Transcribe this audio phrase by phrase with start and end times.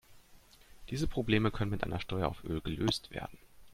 [0.89, 3.37] Diese Probleme können mit einer Steuer auf Öl gelöst werden.